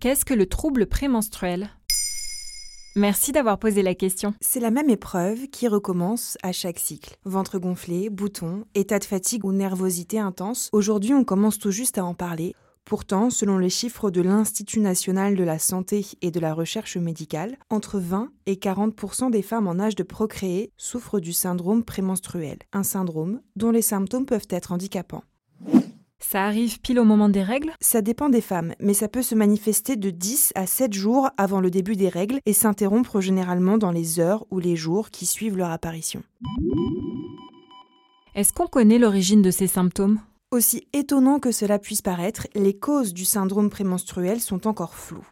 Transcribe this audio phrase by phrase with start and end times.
[0.00, 1.70] Qu'est-ce que le trouble prémenstruel?
[2.94, 4.32] Merci d'avoir posé la question.
[4.40, 7.16] C'est la même épreuve qui recommence à chaque cycle.
[7.24, 10.68] Ventre gonflé, boutons, état de fatigue ou nervosité intense.
[10.70, 12.54] Aujourd'hui, on commence tout juste à en parler.
[12.84, 17.56] Pourtant, selon les chiffres de l'Institut national de la santé et de la recherche médicale,
[17.68, 22.84] entre 20 et 40% des femmes en âge de procréer souffrent du syndrome prémenstruel, un
[22.84, 25.24] syndrome dont les symptômes peuvent être handicapants.
[26.20, 27.72] Ça arrive pile au moment des règles?
[27.80, 31.60] Ça dépend des femmes, mais ça peut se manifester de 10 à 7 jours avant
[31.60, 35.56] le début des règles et s'interrompre généralement dans les heures ou les jours qui suivent
[35.56, 36.22] leur apparition.
[38.34, 40.20] Est-ce qu'on connaît l'origine de ces symptômes?
[40.50, 45.26] Aussi étonnant que cela puisse paraître, les causes du syndrome prémenstruel sont encore floues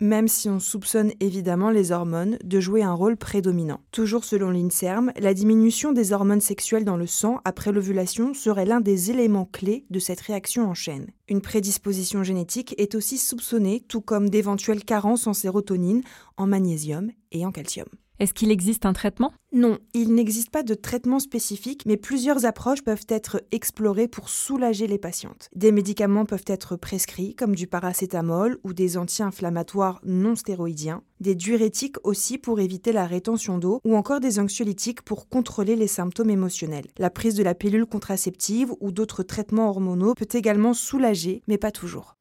[0.00, 3.80] même si on soupçonne évidemment les hormones de jouer un rôle prédominant.
[3.92, 8.80] Toujours selon l'INSERM, la diminution des hormones sexuelles dans le sang après l'ovulation serait l'un
[8.80, 11.06] des éléments clés de cette réaction en chaîne.
[11.28, 16.02] Une prédisposition génétique est aussi soupçonnée, tout comme d'éventuelles carences en sérotonine,
[16.36, 17.88] en magnésium et en calcium.
[18.20, 19.32] Est-ce qu'il existe un traitement?
[19.52, 24.86] Non, il n'existe pas de traitement spécifique, mais plusieurs approches peuvent être explorées pour soulager
[24.86, 25.48] les patientes.
[25.56, 31.96] Des médicaments peuvent être prescrits, comme du paracétamol ou des anti-inflammatoires non stéroïdiens, des diurétiques
[32.04, 36.86] aussi pour éviter la rétention d'eau, ou encore des anxiolytiques pour contrôler les symptômes émotionnels.
[36.98, 41.72] La prise de la pilule contraceptive ou d'autres traitements hormonaux peut également soulager, mais pas
[41.72, 42.16] toujours.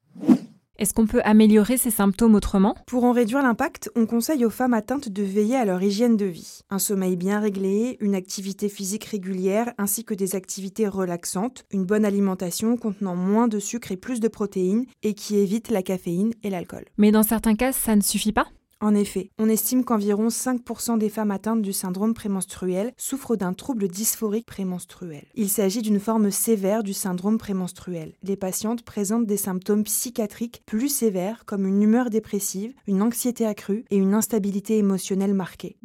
[0.83, 2.75] Est-ce qu'on peut améliorer ces symptômes autrement?
[2.87, 6.25] Pour en réduire l'impact, on conseille aux femmes atteintes de veiller à leur hygiène de
[6.25, 6.59] vie.
[6.69, 12.03] Un sommeil bien réglé, une activité physique régulière ainsi que des activités relaxantes, une bonne
[12.03, 16.49] alimentation contenant moins de sucre et plus de protéines et qui évite la caféine et
[16.49, 16.83] l'alcool.
[16.97, 18.47] Mais dans certains cas, ça ne suffit pas?
[18.83, 23.87] En effet, on estime qu'environ 5% des femmes atteintes du syndrome prémenstruel souffrent d'un trouble
[23.87, 25.23] dysphorique prémenstruel.
[25.35, 28.11] Il s'agit d'une forme sévère du syndrome prémenstruel.
[28.23, 33.85] Les patientes présentent des symptômes psychiatriques plus sévères comme une humeur dépressive, une anxiété accrue
[33.89, 35.77] et une instabilité émotionnelle marquée.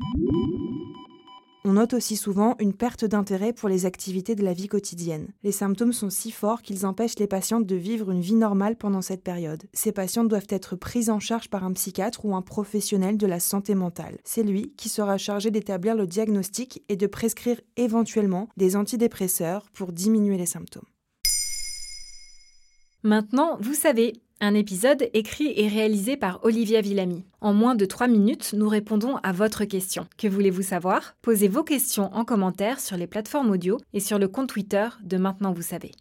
[1.69, 5.29] On note aussi souvent une perte d'intérêt pour les activités de la vie quotidienne.
[5.43, 9.03] Les symptômes sont si forts qu'ils empêchent les patientes de vivre une vie normale pendant
[9.03, 9.65] cette période.
[9.75, 13.39] Ces patientes doivent être prises en charge par un psychiatre ou un professionnel de la
[13.39, 14.17] santé mentale.
[14.25, 19.93] C'est lui qui sera chargé d'établir le diagnostic et de prescrire éventuellement des antidépresseurs pour
[19.93, 20.89] diminuer les symptômes.
[23.03, 27.25] Maintenant, vous savez, un épisode écrit et réalisé par Olivia Villamy.
[27.41, 30.07] En moins de 3 minutes, nous répondons à votre question.
[30.17, 31.15] Que voulez-vous savoir?
[31.23, 35.17] Posez vos questions en commentaire sur les plateformes audio et sur le compte Twitter de
[35.17, 35.93] Maintenant Vous savez.